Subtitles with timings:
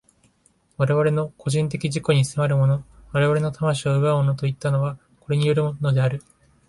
[0.77, 6.23] 我々の個人的自己に迫るもの、我々の魂を奪うものといったのは、これによるのである。